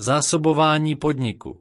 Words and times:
Zásobování 0.00 0.96
podniku 0.96 1.60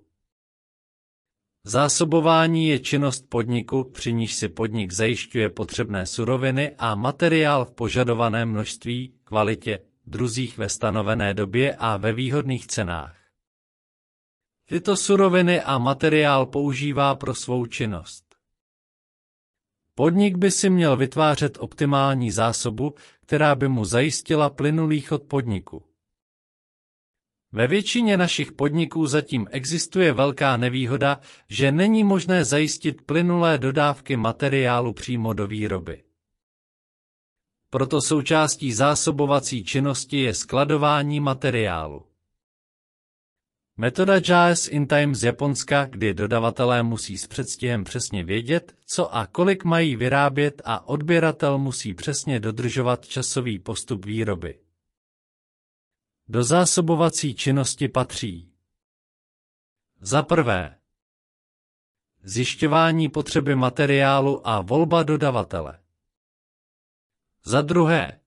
Zásobování 1.64 2.68
je 2.68 2.80
činnost 2.80 3.30
podniku, 3.30 3.84
při 3.84 4.14
níž 4.14 4.34
si 4.34 4.50
podnik 4.50 4.92
zajišťuje 4.92 5.50
potřebné 5.50 6.06
suroviny 6.06 6.76
a 6.78 6.96
materiál 6.96 7.66
v 7.66 7.72
požadovaném 7.72 8.50
množství, 8.50 9.14
kvalitě, 9.24 9.80
druzích 10.06 10.58
ve 10.58 10.70
stanovené 10.70 11.34
době 11.34 11.76
a 11.76 11.98
ve 11.98 12.14
výhodných 12.14 12.68
cenách. 12.68 13.18
Tyto 14.66 14.98
suroviny 14.98 15.62
a 15.62 15.78
materiál 15.78 16.46
používá 16.46 17.16
pro 17.16 17.36
svou 17.36 17.66
činnost. 17.66 18.36
Podnik 19.96 20.38
by 20.38 20.52
si 20.52 20.70
měl 20.70 20.98
vytvářet 20.98 21.58
optimální 21.60 22.32
zásobu, 22.32 22.94
která 23.22 23.56
by 23.56 23.68
mu 23.68 23.86
zajistila 23.86 24.50
plynulý 24.50 25.02
chod 25.02 25.24
podniku. 25.24 25.87
Ve 27.52 27.68
většině 27.68 28.18
našich 28.18 28.52
podniků 28.52 29.08
zatím 29.08 29.48
existuje 29.52 30.14
velká 30.14 30.58
nevýhoda, 30.58 31.20
že 31.50 31.72
není 31.72 32.04
možné 32.04 32.46
zajistit 32.46 33.02
plynulé 33.02 33.58
dodávky 33.58 34.18
materiálu 34.18 34.94
přímo 34.94 35.34
do 35.34 35.48
výroby. 35.48 36.04
Proto 37.70 38.02
součástí 38.02 38.74
zásobovací 38.74 39.64
činnosti 39.64 40.18
je 40.18 40.34
skladování 40.34 41.20
materiálu. 41.20 42.06
Metoda 43.78 44.14
JAS 44.30 44.68
in 44.68 44.88
Time 44.88 45.16
z 45.16 45.24
Japonska, 45.24 45.86
kdy 45.86 46.14
dodavatelé 46.14 46.84
musí 46.84 47.18
s 47.18 47.28
předstihem 47.28 47.84
přesně 47.84 48.24
vědět, 48.24 48.76
co 48.86 49.16
a 49.16 49.28
kolik 49.28 49.64
mají 49.64 49.96
vyrábět 49.96 50.62
a 50.66 50.88
odběratel 50.88 51.58
musí 51.58 51.94
přesně 51.94 52.40
dodržovat 52.40 53.08
časový 53.08 53.60
postup 53.60 54.06
výroby. 54.06 54.60
Do 56.30 56.44
zásobovací 56.44 57.36
činnosti 57.36 57.88
patří 57.88 58.54
Za 60.00 60.24
prvé 60.24 60.80
Zjišťování 62.24 63.10
potřeby 63.10 63.56
materiálu 63.56 64.48
a 64.48 64.62
volba 64.62 65.04
dodavatele. 65.04 65.84
Za 67.44 67.62
druhé 67.62 68.22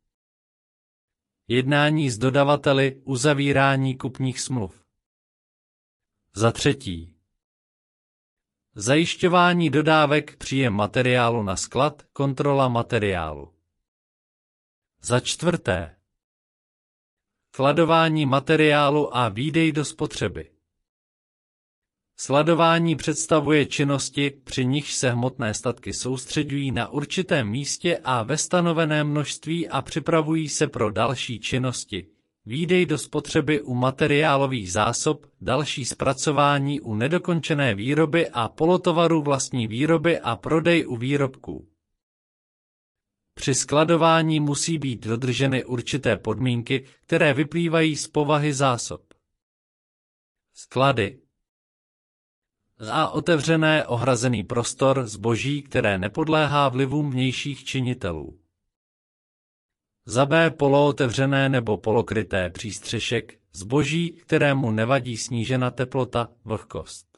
Jednání 1.48 2.10
s 2.10 2.18
dodavateli, 2.18 3.02
uzavírání 3.04 3.96
kupních 3.96 4.40
smluv. 4.40 4.84
Za 6.34 6.52
třetí 6.52 7.16
Zajišťování 8.74 9.70
dodávek, 9.70 10.36
příjem 10.36 10.72
materiálu 10.72 11.42
na 11.42 11.56
sklad, 11.56 12.02
kontrola 12.12 12.68
materiálu. 12.68 13.54
Za 15.02 15.20
čtvrté 15.20 15.99
Sladování 17.54 18.26
materiálu 18.26 19.16
a 19.16 19.28
výdej 19.28 19.72
do 19.72 19.84
spotřeby. 19.84 20.50
Sladování 22.16 22.96
představuje 22.96 23.66
činnosti, 23.66 24.30
při 24.30 24.64
nichž 24.64 24.94
se 24.94 25.10
hmotné 25.10 25.54
statky 25.54 25.92
soustředují 25.92 26.70
na 26.70 26.88
určitém 26.88 27.48
místě 27.48 28.00
a 28.04 28.22
ve 28.22 28.36
stanoveném 28.36 29.08
množství 29.08 29.68
a 29.68 29.82
připravují 29.82 30.48
se 30.48 30.66
pro 30.66 30.90
další 30.90 31.40
činnosti. 31.40 32.06
Výdej 32.46 32.86
do 32.86 32.98
spotřeby 32.98 33.62
u 33.62 33.74
materiálových 33.74 34.72
zásob, 34.72 35.26
další 35.40 35.84
zpracování 35.84 36.80
u 36.80 36.94
nedokončené 36.94 37.74
výroby 37.74 38.28
a 38.28 38.48
polotovaru 38.48 39.22
vlastní 39.22 39.66
výroby 39.66 40.20
a 40.20 40.36
prodej 40.36 40.86
u 40.86 40.96
výrobků. 40.96 41.68
Při 43.40 43.54
skladování 43.54 44.40
musí 44.40 44.78
být 44.78 45.06
dodrženy 45.06 45.64
určité 45.64 46.16
podmínky, 46.16 46.84
které 47.00 47.34
vyplývají 47.34 47.96
z 47.96 48.08
povahy 48.08 48.54
zásob. 48.54 49.14
Sklady 50.54 51.20
A 52.90 53.08
otevřené 53.08 53.86
ohrazený 53.86 54.44
prostor 54.44 55.06
zboží, 55.06 55.62
které 55.62 55.98
nepodléhá 55.98 56.68
vlivům 56.68 57.10
vnějších 57.10 57.64
činitelů. 57.64 58.40
Za 60.06 60.26
B 60.26 60.50
polootevřené 60.50 61.48
nebo 61.48 61.76
polokryté 61.76 62.50
přístřešek, 62.50 63.40
zboží, 63.52 64.10
kterému 64.10 64.70
nevadí 64.70 65.16
snížena 65.16 65.70
teplota, 65.70 66.28
vlhkost. 66.44 67.09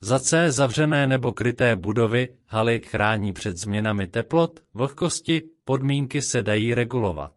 Za 0.00 0.18
C 0.18 0.52
zavřené 0.52 1.06
nebo 1.06 1.32
kryté 1.32 1.76
budovy, 1.76 2.36
haly 2.46 2.80
chrání 2.80 3.32
před 3.32 3.56
změnami 3.56 4.06
teplot, 4.06 4.60
vlhkosti, 4.74 5.42
podmínky 5.64 6.22
se 6.22 6.42
dají 6.42 6.74
regulovat. 6.74 7.32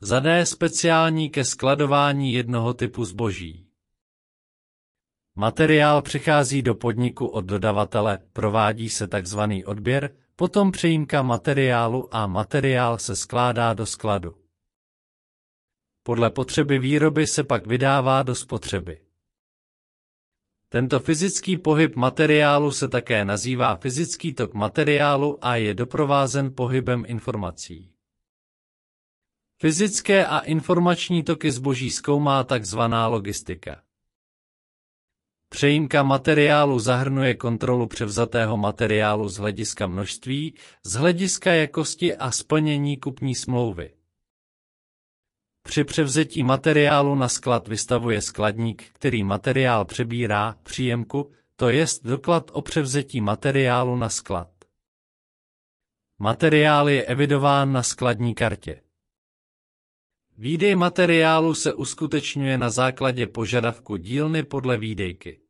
Za 0.00 0.20
D 0.20 0.46
speciální 0.46 1.30
ke 1.30 1.44
skladování 1.44 2.32
jednoho 2.32 2.74
typu 2.74 3.04
zboží. 3.04 3.66
Materiál 5.36 6.02
přichází 6.02 6.62
do 6.62 6.74
podniku 6.74 7.26
od 7.26 7.44
dodavatele, 7.44 8.18
provádí 8.32 8.88
se 8.88 9.08
tzv. 9.08 9.40
odběr, 9.66 10.16
potom 10.36 10.72
přejímka 10.72 11.22
materiálu 11.22 12.14
a 12.14 12.26
materiál 12.26 12.98
se 12.98 13.16
skládá 13.16 13.74
do 13.74 13.86
skladu. 13.86 14.36
Podle 16.02 16.30
potřeby 16.30 16.78
výroby 16.78 17.26
se 17.26 17.44
pak 17.44 17.66
vydává 17.66 18.22
do 18.22 18.34
spotřeby. 18.34 19.03
Tento 20.74 21.00
fyzický 21.00 21.56
pohyb 21.56 21.96
materiálu 21.96 22.70
se 22.72 22.88
také 22.88 23.24
nazývá 23.24 23.76
fyzický 23.76 24.34
tok 24.34 24.54
materiálu 24.54 25.38
a 25.40 25.56
je 25.56 25.74
doprovázen 25.74 26.54
pohybem 26.54 27.04
informací. 27.06 27.90
Fyzické 29.60 30.26
a 30.26 30.38
informační 30.38 31.22
toky 31.22 31.50
zboží 31.50 31.90
zkoumá 31.90 32.44
tzv. 32.44 32.78
logistika. 33.06 33.82
Přejímka 35.48 36.02
materiálu 36.02 36.78
zahrnuje 36.78 37.34
kontrolu 37.34 37.86
převzatého 37.86 38.56
materiálu 38.56 39.28
z 39.28 39.36
hlediska 39.36 39.86
množství, 39.86 40.54
z 40.84 40.92
hlediska 40.92 41.52
jakosti 41.52 42.16
a 42.16 42.30
splnění 42.30 42.96
kupní 42.96 43.34
smlouvy. 43.34 43.90
Při 45.68 45.84
převzetí 45.84 46.42
materiálu 46.42 47.14
na 47.14 47.28
sklad 47.28 47.68
vystavuje 47.68 48.22
skladník, 48.22 48.90
který 48.92 49.24
materiál 49.24 49.84
přebírá, 49.84 50.56
příjemku, 50.62 51.32
to 51.56 51.68
jest 51.68 52.04
doklad 52.04 52.50
o 52.52 52.62
převzetí 52.62 53.20
materiálu 53.20 53.96
na 53.96 54.08
sklad. 54.08 54.50
Materiál 56.18 56.88
je 56.88 57.04
evidován 57.04 57.72
na 57.72 57.82
skladní 57.82 58.34
kartě. 58.34 58.82
Výdej 60.38 60.76
materiálu 60.76 61.54
se 61.54 61.74
uskutečňuje 61.74 62.58
na 62.58 62.70
základě 62.70 63.26
požadavku 63.26 63.96
dílny 63.96 64.42
podle 64.42 64.78
výdejky. 64.78 65.40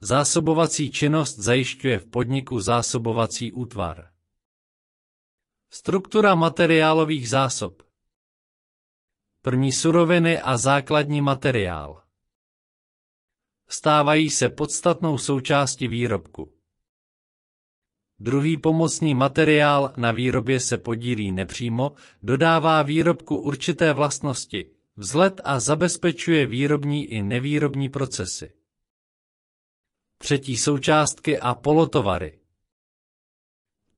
Zásobovací 0.00 0.90
činnost 0.90 1.38
zajišťuje 1.38 1.98
v 1.98 2.06
podniku 2.06 2.60
zásobovací 2.60 3.52
útvar. 3.52 4.10
Struktura 5.70 6.34
materiálových 6.34 7.28
zásob 7.28 7.89
První 9.42 9.72
suroviny 9.72 10.40
a 10.40 10.56
základní 10.56 11.20
materiál. 11.20 12.02
Stávají 13.68 14.30
se 14.30 14.48
podstatnou 14.48 15.18
součástí 15.18 15.88
výrobku. 15.88 16.52
Druhý 18.18 18.56
pomocný 18.56 19.14
materiál 19.14 19.92
na 19.96 20.12
výrobě 20.12 20.60
se 20.60 20.78
podílí 20.78 21.32
nepřímo, 21.32 21.92
dodává 22.22 22.82
výrobku 22.82 23.36
určité 23.36 23.92
vlastnosti, 23.92 24.70
vzhled 24.96 25.40
a 25.44 25.60
zabezpečuje 25.60 26.46
výrobní 26.46 27.06
i 27.06 27.22
nevýrobní 27.22 27.88
procesy. 27.88 28.52
Třetí 30.18 30.56
součástky 30.56 31.38
a 31.38 31.54
polotovary. 31.54 32.39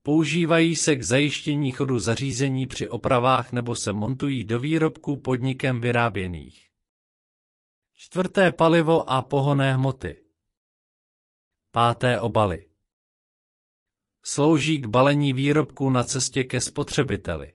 Používají 0.03 0.77
se 0.77 0.97
k 0.97 1.03
zajištění 1.03 1.73
chodu 1.73 1.99
zařízení 1.99 2.67
při 2.67 2.89
opravách 2.89 3.53
nebo 3.53 3.77
se 3.77 3.93
montují 3.93 4.45
do 4.45 4.59
výrobků 4.59 5.17
podnikem 5.17 5.81
vyráběných. 5.81 6.69
Čtvrté 7.95 8.53
palivo 8.53 9.11
a 9.11 9.23
pohonné 9.23 9.75
hmoty. 9.75 10.25
Páté 11.71 12.21
obaly. 12.21 12.69
Slouží 14.23 14.79
k 14.79 14.87
balení 14.87 15.33
výrobků 15.33 15.91
na 15.91 16.05
cestě 16.05 16.45
ke 16.45 16.61
spotřebiteli. 16.61 17.53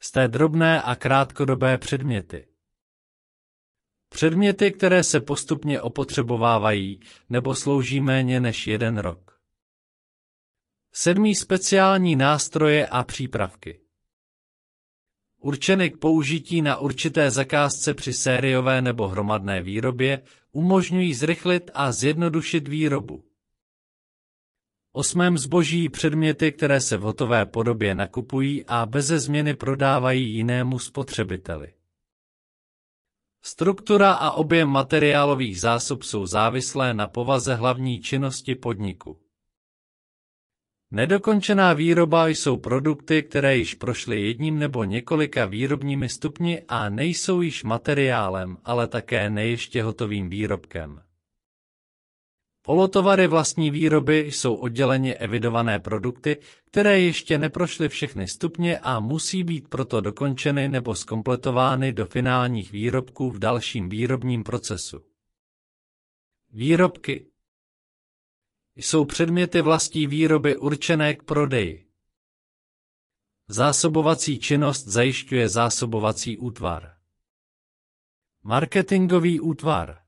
Sté 0.00 0.28
drobné 0.28 0.82
a 0.82 0.94
krátkodobé 0.94 1.78
předměty. 1.78 2.48
Předměty, 4.08 4.72
které 4.72 5.04
se 5.04 5.20
postupně 5.20 5.80
opotřebovávají 5.80 7.00
nebo 7.28 7.54
slouží 7.54 8.00
méně 8.00 8.40
než 8.40 8.66
jeden 8.66 8.98
rok. 8.98 9.23
Sedmý 10.96 11.34
speciální 11.34 12.16
nástroje 12.16 12.86
a 12.86 13.04
přípravky. 13.04 13.80
Určeny 15.40 15.90
k 15.90 15.96
použití 15.98 16.62
na 16.62 16.76
určité 16.76 17.30
zakázce 17.30 17.94
při 17.94 18.12
sériové 18.12 18.82
nebo 18.82 19.08
hromadné 19.08 19.62
výrobě, 19.62 20.22
umožňují 20.52 21.14
zrychlit 21.14 21.70
a 21.74 21.92
zjednodušit 21.92 22.68
výrobu. 22.68 23.24
Osmém 24.92 25.38
zboží 25.38 25.88
předměty, 25.88 26.52
které 26.52 26.80
se 26.80 26.96
v 26.96 27.00
hotové 27.00 27.46
podobě 27.46 27.94
nakupují 27.94 28.64
a 28.66 28.86
beze 28.86 29.18
změny 29.18 29.54
prodávají 29.54 30.34
jinému 30.34 30.78
spotřebiteli. 30.78 31.74
Struktura 33.42 34.12
a 34.12 34.30
objem 34.30 34.68
materiálových 34.68 35.60
zásob 35.60 36.02
jsou 36.02 36.26
závislé 36.26 36.94
na 36.94 37.06
povaze 37.08 37.54
hlavní 37.54 38.00
činnosti 38.00 38.54
podniku. 38.54 39.23
Nedokončená 40.94 41.72
výroba 41.72 42.28
jsou 42.28 42.56
produkty, 42.56 43.22
které 43.22 43.56
již 43.56 43.74
prošly 43.74 44.22
jedním 44.22 44.58
nebo 44.58 44.84
několika 44.84 45.44
výrobními 45.44 46.08
stupni 46.08 46.62
a 46.68 46.88
nejsou 46.88 47.40
již 47.40 47.64
materiálem, 47.64 48.56
ale 48.64 48.88
také 48.88 49.30
neještě 49.30 49.82
hotovým 49.82 50.30
výrobkem. 50.30 51.02
Polotovary 52.62 53.26
vlastní 53.26 53.70
výroby 53.70 54.18
jsou 54.18 54.54
odděleně 54.54 55.14
evidované 55.14 55.78
produkty, 55.78 56.36
které 56.70 57.00
ještě 57.00 57.38
neprošly 57.38 57.88
všechny 57.88 58.28
stupně 58.28 58.78
a 58.78 59.00
musí 59.00 59.44
být 59.44 59.68
proto 59.68 60.00
dokončeny 60.00 60.68
nebo 60.68 60.94
skompletovány 60.94 61.92
do 61.92 62.06
finálních 62.06 62.72
výrobků 62.72 63.30
v 63.30 63.38
dalším 63.38 63.88
výrobním 63.88 64.44
procesu. 64.44 65.00
Výrobky 66.52 67.26
jsou 68.76 69.04
předměty 69.04 69.62
vlastní 69.62 70.06
výroby 70.06 70.56
určené 70.56 71.14
k 71.14 71.22
prodeji. 71.22 71.86
Zásobovací 73.48 74.38
činnost 74.38 74.88
zajišťuje 74.88 75.48
zásobovací 75.48 76.38
útvar. 76.38 76.94
Marketingový 78.42 79.40
útvar 79.40 80.04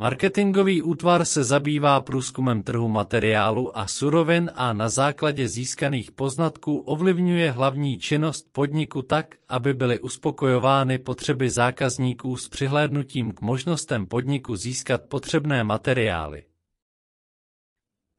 Marketingový 0.00 0.82
útvar 0.82 1.24
se 1.24 1.44
zabývá 1.44 2.00
průzkumem 2.00 2.62
trhu 2.62 2.88
materiálu 2.88 3.78
a 3.78 3.86
surovin 3.86 4.50
a 4.54 4.72
na 4.72 4.88
základě 4.88 5.48
získaných 5.48 6.12
poznatků 6.12 6.78
ovlivňuje 6.78 7.50
hlavní 7.50 7.98
činnost 7.98 8.46
podniku 8.52 9.02
tak, 9.02 9.34
aby 9.48 9.74
byly 9.74 10.00
uspokojovány 10.00 10.98
potřeby 10.98 11.50
zákazníků 11.50 12.36
s 12.36 12.48
přihlédnutím 12.48 13.32
k 13.32 13.40
možnostem 13.40 14.06
podniku 14.06 14.56
získat 14.56 15.02
potřebné 15.02 15.64
materiály. 15.64 16.47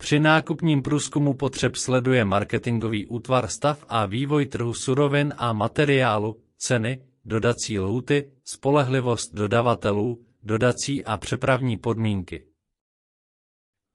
Při 0.02 0.20
nákupním 0.20 0.82
průzkumu 0.82 1.34
potřeb 1.34 1.76
sleduje 1.76 2.26
marketingový 2.26 3.06
útvar 3.08 3.48
stav 3.48 3.86
a 3.88 4.06
vývoj 4.06 4.46
trhu 4.46 4.74
surovin 4.74 5.34
a 5.38 5.54
materiálu, 5.54 6.44
ceny, 6.58 7.06
dodací 7.26 7.80
lhuty, 7.80 8.32
spolehlivost 8.44 9.34
dodavatelů, 9.34 10.26
dodací 10.44 11.06
a 11.06 11.18
přepravní 11.18 11.78
podmínky. 11.78 12.48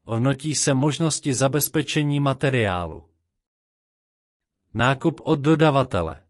Ohnotí 0.05 0.55
se 0.55 0.75
možnosti 0.75 1.35
zabezpečení 1.35 2.21
materiálu. 2.21 3.09
Nákup 4.75 5.21
od 5.25 5.41
dodavatele. 5.41 6.27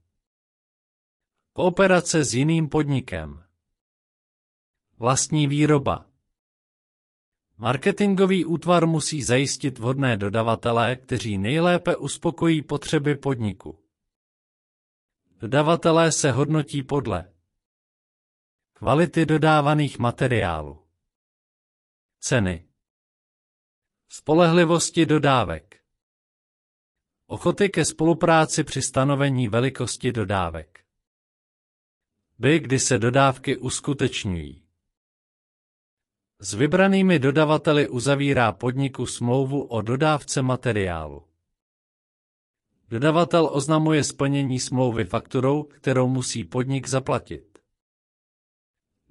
Kooperace 1.53 2.25
s 2.25 2.35
jiným 2.35 2.69
podnikem. 2.69 3.45
Vlastní 4.99 5.47
výroba. 5.47 6.14
Marketingový 7.59 8.45
útvar 8.45 8.87
musí 8.87 9.23
zajistit 9.23 9.79
vhodné 9.79 10.17
dodavatele, 10.17 10.97
kteří 10.97 11.39
nejlépe 11.39 11.97
uspokojí 11.97 12.63
potřeby 12.63 13.15
podniku. 13.15 13.79
Dodavatelé 15.41 16.13
se 16.13 16.33
hodnotí 16.33 16.83
podle 16.83 17.33
Kvality 18.73 19.27
dodávaných 19.27 19.99
materiálů. 19.99 20.87
Ceny. 22.21 22.69
Spolehlivosti 24.09 25.07
dodávek. 25.07 25.81
Ochoty 27.27 27.69
ke 27.69 27.85
spolupráci 27.85 28.65
při 28.65 28.83
stanovení 28.83 29.49
velikosti 29.49 30.13
dodávek. 30.13 30.85
By, 32.39 32.59
kdy 32.59 32.79
se 32.79 32.99
dodávky 32.99 33.57
uskutečňují. 33.57 34.64
S 36.41 36.55
vybranými 36.55 37.19
dodavateli 37.19 37.89
uzavírá 37.89 38.53
podniku 38.53 39.07
smlouvu 39.07 39.63
o 39.63 39.83
dodávce 39.83 40.43
materiálu. 40.43 41.23
Dodavatel 42.89 43.49
oznamuje 43.53 44.05
splnění 44.05 44.61
smlouvy 44.61 45.05
fakturou, 45.05 45.63
kterou 45.63 46.09
musí 46.09 46.45
podnik 46.45 46.89
zaplatit. 46.89 47.59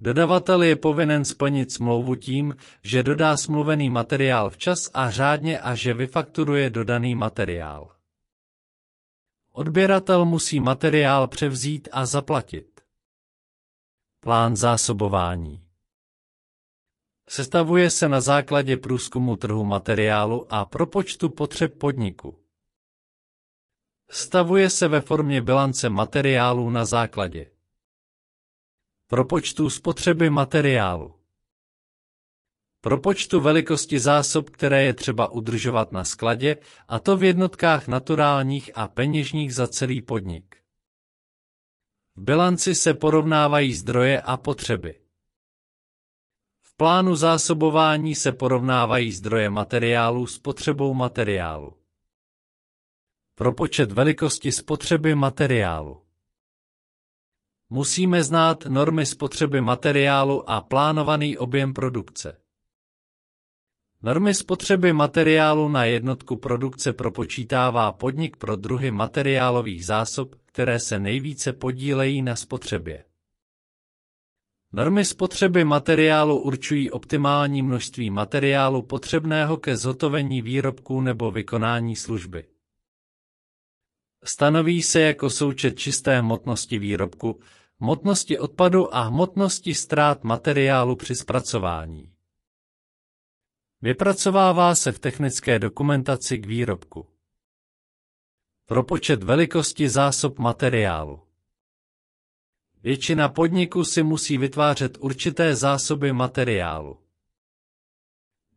Dodavatel 0.00 0.62
je 0.62 0.76
povinen 0.76 1.24
splnit 1.24 1.72
smlouvu 1.72 2.14
tím, 2.14 2.56
že 2.82 3.02
dodá 3.02 3.36
smluvený 3.36 3.90
materiál 3.90 4.50
včas 4.50 4.90
a 4.94 5.10
řádně 5.10 5.60
a 5.60 5.74
že 5.74 5.94
vyfakturuje 5.94 6.70
dodaný 6.70 7.14
materiál. 7.14 7.90
Odběratel 9.52 10.24
musí 10.24 10.60
materiál 10.60 11.28
převzít 11.28 11.88
a 11.92 12.06
zaplatit. 12.06 12.80
Plán 14.20 14.56
zásobování 14.56 15.64
Sestavuje 17.28 17.90
se 17.90 18.08
na 18.08 18.20
základě 18.20 18.76
průzkumu 18.76 19.36
trhu 19.36 19.64
materiálu 19.64 20.46
a 20.50 20.64
propočtu 20.64 21.28
potřeb 21.28 21.78
podniku. 21.78 22.38
Stavuje 24.10 24.70
se 24.70 24.88
ve 24.88 25.00
formě 25.00 25.42
bilance 25.42 25.88
materiálů 25.88 26.70
na 26.70 26.84
základě 26.84 27.50
Propočtu 29.06 29.70
spotřeby 29.70 30.30
materiálu. 30.30 31.14
Propočtu 32.80 33.40
velikosti 33.40 33.98
zásob, 33.98 34.50
které 34.50 34.82
je 34.82 34.94
třeba 34.94 35.28
udržovat 35.28 35.92
na 35.92 36.04
skladě, 36.04 36.56
a 36.88 36.98
to 36.98 37.16
v 37.16 37.24
jednotkách 37.24 37.88
naturálních 37.88 38.70
a 38.74 38.88
peněžních 38.88 39.54
za 39.54 39.68
celý 39.68 40.02
podnik. 40.02 40.56
V 42.16 42.22
bilanci 42.22 42.74
se 42.74 42.94
porovnávají 42.94 43.74
zdroje 43.74 44.20
a 44.20 44.36
potřeby. 44.36 45.03
Plánu 46.76 47.16
zásobování 47.16 48.14
se 48.14 48.32
porovnávají 48.32 49.12
zdroje 49.12 49.50
materiálu 49.50 50.26
s 50.26 50.38
potřebou 50.38 50.94
materiálu. 50.94 51.76
Propočet 53.34 53.92
velikosti 53.92 54.52
spotřeby 54.52 55.14
materiálu. 55.14 56.02
Musíme 57.70 58.22
znát 58.22 58.66
normy 58.66 59.06
spotřeby 59.06 59.60
materiálu 59.60 60.50
a 60.50 60.60
plánovaný 60.60 61.38
objem 61.38 61.74
produkce. 61.74 62.40
Normy 64.02 64.34
spotřeby 64.34 64.92
materiálu 64.92 65.68
na 65.68 65.84
jednotku 65.84 66.36
produkce 66.36 66.92
propočítává 66.92 67.92
podnik 67.92 68.36
pro 68.36 68.56
druhy 68.56 68.90
materiálových 68.90 69.86
zásob, 69.86 70.34
které 70.44 70.80
se 70.80 70.98
nejvíce 70.98 71.52
podílejí 71.52 72.22
na 72.22 72.36
spotřebě. 72.36 73.04
Normy 74.74 75.04
spotřeby 75.04 75.64
materiálu 75.64 76.38
určují 76.38 76.90
optimální 76.90 77.62
množství 77.62 78.10
materiálu 78.10 78.82
potřebného 78.82 79.56
ke 79.56 79.76
zhotovení 79.76 80.42
výrobků 80.42 81.00
nebo 81.00 81.30
vykonání 81.30 81.96
služby. 81.96 82.46
Stanoví 84.24 84.82
se 84.82 85.00
jako 85.00 85.30
součet 85.30 85.78
čisté 85.78 86.18
hmotnosti 86.20 86.78
výrobku, 86.78 87.40
hmotnosti 87.80 88.38
odpadu 88.38 88.94
a 88.94 89.00
hmotnosti 89.02 89.74
ztrát 89.74 90.24
materiálu 90.24 90.96
při 90.96 91.14
zpracování. 91.14 92.12
Vypracovává 93.82 94.74
se 94.74 94.92
v 94.92 94.98
technické 94.98 95.58
dokumentaci 95.58 96.38
k 96.38 96.46
výrobku. 96.46 97.06
Propočet 98.66 99.22
velikosti 99.22 99.88
zásob 99.88 100.38
materiálu. 100.38 101.33
Většina 102.84 103.28
podniků 103.28 103.84
si 103.84 104.02
musí 104.02 104.38
vytvářet 104.38 104.98
určité 105.00 105.56
zásoby 105.56 106.12
materiálu. 106.12 106.98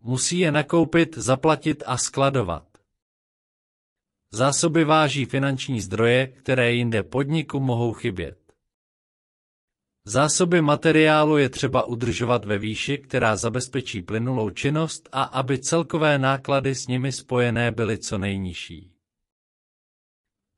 Musí 0.02 0.40
je 0.40 0.52
nakoupit, 0.52 1.18
zaplatit 1.18 1.84
a 1.86 1.98
skladovat. 1.98 2.68
Zásoby 4.32 4.84
váží 4.84 5.26
finanční 5.26 5.82
zdroje, 5.82 6.28
které 6.28 6.74
jinde 6.74 7.04
podniku 7.04 7.60
mohou 7.60 7.94
chybět. 7.94 8.54
Zásoby 10.06 10.62
materiálu 10.62 11.38
je 11.38 11.50
třeba 11.50 11.84
udržovat 11.84 12.46
ve 12.46 12.58
výši, 12.58 12.98
která 12.98 13.36
zabezpečí 13.36 14.02
plynulou 14.02 14.50
činnost 14.50 15.10
a 15.12 15.24
aby 15.24 15.60
celkové 15.60 16.20
náklady 16.20 16.76
s 16.76 16.88
nimi 16.88 17.12
spojené 17.12 17.72
byly 17.72 17.98
co 17.98 18.18
nejnižší. 18.18 18.97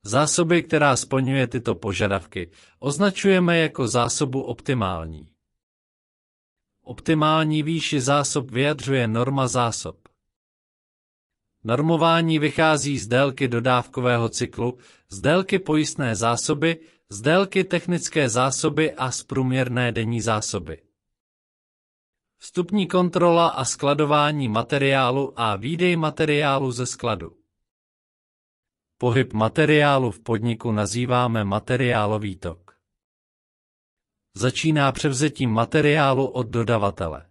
Zásoby, 0.04 0.64
která 0.64 0.96
splňuje 0.96 1.48
tyto 1.48 1.76
požadavky, 1.76 2.52
označujeme 2.80 3.58
jako 3.58 3.88
zásobu 3.88 4.42
optimální. 4.42 5.30
Optimální 6.84 7.64
výši 7.64 8.02
zásob 8.02 8.52
vyjadřuje 8.52 9.08
norma 9.08 9.48
zásob. 9.48 10.10
Normování 11.64 12.40
vychází 12.40 13.00
z 13.00 13.08
délky 13.08 13.48
dodávkového 13.48 14.30
cyklu, 14.30 14.78
z 15.10 15.22
délky 15.22 15.60
pojistné 15.60 16.16
zásoby, 16.16 16.80
z 17.10 17.22
délky 17.22 17.64
technické 17.64 18.30
zásoby 18.30 18.94
a 18.94 19.12
z 19.12 19.24
průměrné 19.24 19.92
denní 19.92 20.22
zásoby. 20.22 20.82
Vstupní 22.38 22.88
kontrola 22.88 23.48
a 23.48 23.66
skladování 23.66 24.48
materiálu 24.48 25.34
a 25.36 25.56
výdej 25.56 25.96
materiálu 25.96 26.72
ze 26.72 26.86
skladu. 26.86 27.39
Pohyb 29.02 29.34
materiálu 29.34 30.12
v 30.12 30.20
podniku 30.20 30.72
nazýváme 30.72 31.44
materiálový 31.44 32.36
tok. 32.36 32.80
začíná 34.36 34.92
převzetím 34.92 35.52
materiálu 35.52 36.28
od 36.28 36.48
dodavatele. 36.48 37.30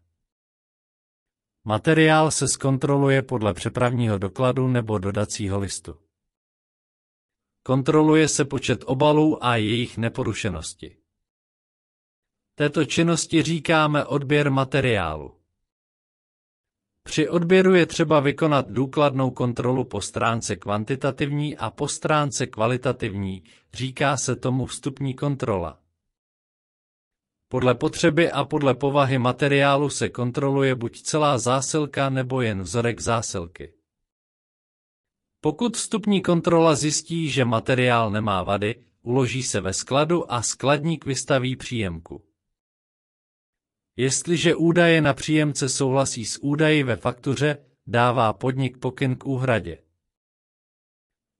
Materiál 1.64 2.30
se 2.30 2.48
zkontroluje 2.48 3.22
podle 3.22 3.54
přepravního 3.54 4.18
dokladu 4.18 4.68
nebo 4.68 4.98
dodacího 4.98 5.58
listu. 5.58 6.00
Kontroluje 7.62 8.28
se 8.28 8.44
počet 8.44 8.84
obalů 8.86 9.44
a 9.44 9.56
jejich 9.56 9.98
neporušenosti. 9.98 10.96
Této 12.54 12.84
činnosti 12.84 13.42
říkáme 13.42 14.04
odběr 14.04 14.50
materiálu. 14.50 15.37
Při 17.08 17.28
odběru 17.28 17.74
je 17.74 17.86
třeba 17.86 18.20
vykonat 18.20 18.70
důkladnou 18.70 19.30
kontrolu 19.30 19.84
po 19.84 20.00
stránce 20.00 20.56
kvantitativní 20.56 21.56
a 21.56 21.70
po 21.70 21.88
stránce 21.88 22.46
kvalitativní, 22.46 23.42
říká 23.72 24.16
se 24.16 24.36
tomu 24.36 24.66
vstupní 24.66 25.14
kontrola. 25.14 25.78
Podle 27.48 27.74
potřeby 27.74 28.30
a 28.30 28.44
podle 28.44 28.74
povahy 28.74 29.18
materiálu 29.18 29.90
se 29.90 30.08
kontroluje 30.08 30.74
buď 30.74 31.02
celá 31.02 31.38
zásilka 31.38 32.10
nebo 32.10 32.40
jen 32.40 32.62
vzorek 32.62 33.00
zásilky. 33.00 33.72
Pokud 35.40 35.76
vstupní 35.76 36.22
kontrola 36.22 36.74
zjistí, 36.74 37.30
že 37.30 37.44
materiál 37.44 38.10
nemá 38.10 38.42
vady, 38.42 38.74
uloží 39.02 39.42
se 39.42 39.60
ve 39.60 39.72
skladu 39.72 40.32
a 40.32 40.42
skladník 40.42 41.06
vystaví 41.06 41.56
příjemku. 41.56 42.27
Jestliže 44.00 44.54
údaje 44.54 45.00
na 45.00 45.14
příjemce 45.14 45.68
souhlasí 45.68 46.24
s 46.24 46.38
údaji 46.42 46.82
ve 46.82 46.96
faktuře, 46.96 47.66
dává 47.86 48.32
podnik 48.32 48.78
pokyn 48.78 49.16
k 49.16 49.26
úhradě. 49.26 49.82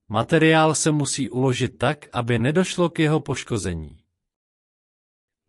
Materiál 0.08 0.74
se 0.74 0.90
musí 0.90 1.30
uložit 1.30 1.78
tak, 1.78 2.08
aby 2.12 2.38
nedošlo 2.38 2.90
k 2.90 2.98
jeho 2.98 3.20
poškození. 3.20 3.98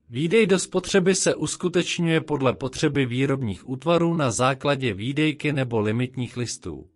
Výdej 0.10 0.48
do 0.48 0.60
spotřeby 0.60 1.16
se 1.16 1.36
uskutečňuje 1.36 2.22
podle 2.22 2.54
potřeby 2.54 3.06
výrobních 3.06 3.70
útvarů 3.70 4.14
na 4.14 4.32
základě 4.32 4.94
výdejky 4.94 5.54
nebo 5.54 5.80
limitních 5.80 6.38
listů. 6.38 6.90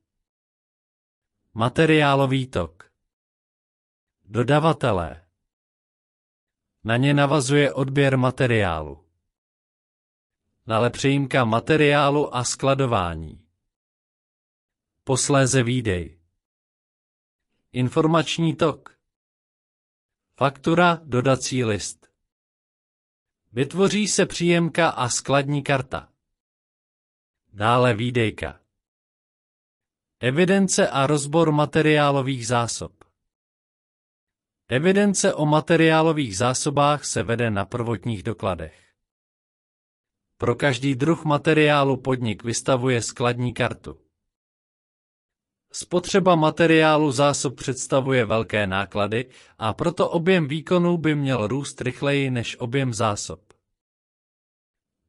Materiálový 1.53 2.48
tok 2.48 2.91
Dodavatelé 4.25 5.25
Na 6.84 6.98
ně 6.98 7.13
navazuje 7.13 7.74
odběr 7.74 8.17
materiálu. 8.17 9.03
Dále 10.67 10.89
přejímka 10.89 11.46
materiálu 11.46 12.36
a 12.36 12.43
skladování. 12.43 13.46
Posléze 15.03 15.63
výdej. 15.63 16.20
Informační 17.72 18.55
tok. 18.55 18.98
Faktura, 20.36 21.00
dodací 21.03 21.63
list. 21.63 22.10
Vytvoří 23.51 24.08
se 24.08 24.25
příjemka 24.25 24.89
a 24.89 25.10
skladní 25.10 25.63
karta. 25.63 26.10
Dále 27.53 27.93
výdejka. 27.93 28.60
Evidence 30.20 30.89
a 30.89 31.08
rozbor 31.08 31.51
materiálových 31.51 32.48
zásob. 32.48 33.03
Evidence 34.67 35.34
o 35.34 35.46
materiálových 35.46 36.38
zásobách 36.38 37.05
se 37.05 37.24
vede 37.24 37.51
na 37.51 37.65
prvotních 37.65 38.24
dokladech. 38.24 38.93
Pro 40.44 40.56
každý 40.56 40.96
druh 40.96 41.26
materiálu 41.26 41.98
podnik 41.98 42.44
vystavuje 42.44 43.02
skladní 43.02 43.54
kartu. 43.54 43.98
Spotřeba 45.72 46.36
materiálu 46.36 47.12
zásob 47.12 47.56
představuje 47.56 48.26
velké 48.26 48.68
náklady 48.68 49.30
a 49.58 49.74
proto 49.74 50.10
objem 50.10 50.48
výkonů 50.48 50.98
by 50.98 51.16
měl 51.16 51.48
růst 51.48 51.82
rychleji 51.82 52.32
než 52.32 52.60
objem 52.60 52.94
zásob. 52.94 53.54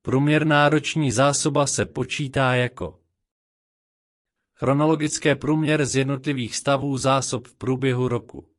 Průměrná 0.03 0.69
roční 0.69 1.13
zásoba 1.13 1.67
se 1.67 1.87
počítá 1.87 2.55
jako 2.55 3.01
chronologické 4.55 5.37
průměr 5.37 5.87
z 5.87 5.97
jednotlivých 5.97 6.57
stavů 6.57 6.99
zásob 6.99 7.49
v 7.49 7.55
průběhu 7.55 8.09
roku. 8.09 8.54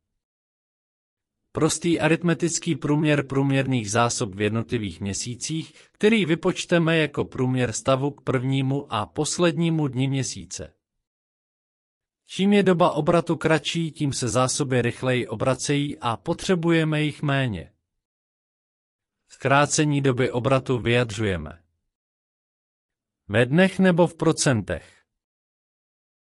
Prostý 1.56 2.00
aritmetický 2.00 2.74
průměr 2.76 3.26
průměrných 3.26 3.90
zásob 3.90 4.34
v 4.34 4.40
jednotlivých 4.40 5.00
měsících, 5.00 5.74
který 5.92 6.24
vypočteme 6.24 6.96
jako 6.96 7.24
průměr 7.24 7.72
stavu 7.72 8.10
k 8.10 8.20
prvnímu 8.20 8.92
a 8.92 9.06
poslednímu 9.06 9.88
dni 9.88 10.08
měsíce. 10.08 10.74
Čím 12.26 12.52
je 12.52 12.62
doba 12.62 12.90
obratu 12.90 13.36
kratší, 13.36 13.92
tím 13.92 14.12
se 14.12 14.28
zásoby 14.28 14.82
rychleji 14.82 15.26
obracejí 15.28 15.98
a 15.98 16.16
potřebujeme 16.16 17.02
jich 17.02 17.22
méně. 17.22 17.72
Zkrácení 19.28 20.00
doby 20.00 20.30
obratu 20.30 20.78
vyjadřujeme. 20.78 21.62
Ve 23.28 23.46
dnech 23.46 23.78
nebo 23.78 24.06
v 24.06 24.14
procentech. 24.14 24.95